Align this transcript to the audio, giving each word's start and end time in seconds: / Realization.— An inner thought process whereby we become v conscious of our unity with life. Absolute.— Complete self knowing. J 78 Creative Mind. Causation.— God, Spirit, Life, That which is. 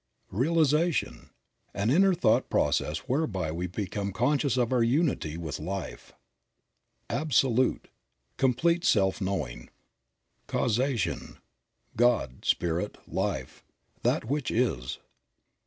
/ 0.21 0.31
Realization.— 0.45 1.29
An 1.75 1.91
inner 1.91 2.15
thought 2.15 2.49
process 2.49 3.07
whereby 3.07 3.51
we 3.51 3.67
become 3.67 4.07
v 4.07 4.13
conscious 4.13 4.57
of 4.57 4.73
our 4.73 4.81
unity 4.81 5.37
with 5.37 5.59
life. 5.59 6.11
Absolute.— 7.07 7.87
Complete 8.37 8.83
self 8.83 9.21
knowing. 9.21 9.69
J 10.49 10.57
78 10.57 10.57
Creative 10.57 10.59
Mind. 10.59 10.71
Causation.— 11.27 11.37
God, 12.03 12.45
Spirit, 12.45 12.97
Life, 13.07 13.63
That 14.01 14.25
which 14.25 14.49
is. 14.49 14.97